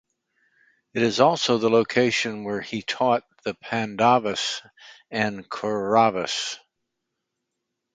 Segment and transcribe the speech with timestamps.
[0.95, 4.63] It is also the location where he taught the Pandavas
[5.11, 6.57] and Kauravas.